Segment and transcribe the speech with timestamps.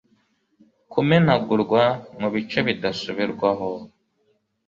[0.91, 1.83] kumenagurwa
[2.19, 3.69] mubice bidasubirwaho